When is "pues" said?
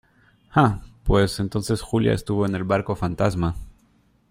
1.03-1.39